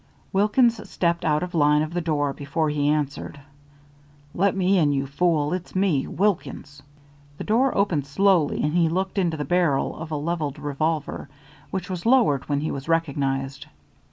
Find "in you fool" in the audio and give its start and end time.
4.79-5.53